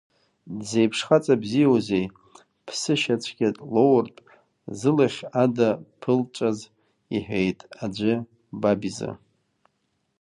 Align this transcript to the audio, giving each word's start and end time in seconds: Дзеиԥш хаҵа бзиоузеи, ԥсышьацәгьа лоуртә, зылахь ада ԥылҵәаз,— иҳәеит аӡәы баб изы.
Дзеиԥш 0.59 0.99
хаҵа 1.07 1.35
бзиоузеи, 1.41 2.05
ԥсышьацәгьа 2.65 3.49
лоуртә, 3.73 4.21
зылахь 4.79 5.21
ада 5.43 5.69
ԥылҵәаз,— 5.99 6.59
иҳәеит 7.15 7.59
аӡәы 7.83 8.13
баб 8.61 8.81
изы. 8.89 9.11